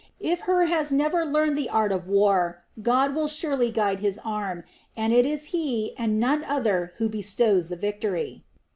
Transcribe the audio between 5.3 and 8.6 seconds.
He and none other who bestows victory.